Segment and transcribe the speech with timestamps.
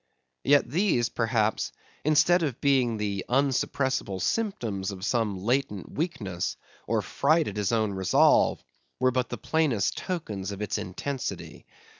[0.43, 1.71] Yet these, perhaps,
[2.03, 7.91] instead of being the unsuppressable symptoms of some latent weakness, or fright at his own
[7.93, 8.63] resolve,
[8.99, 11.67] were but the plainest tokens of its intensity.